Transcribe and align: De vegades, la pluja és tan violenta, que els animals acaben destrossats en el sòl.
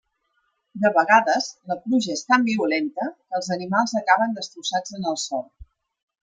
De 0.85 0.89
vegades, 0.93 1.49
la 1.71 1.77
pluja 1.83 2.15
és 2.15 2.23
tan 2.29 2.47
violenta, 2.47 3.07
que 3.11 3.37
els 3.41 3.51
animals 3.57 3.95
acaben 4.01 4.35
destrossats 4.41 4.99
en 4.99 5.07
el 5.13 5.21
sòl. 5.27 5.47